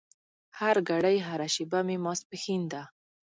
هرګړۍ 0.59 1.17
هره 1.27 1.47
شېبه 1.53 1.79
مې 1.87 1.97
ماسپښين 2.05 2.61
ده 2.71 2.83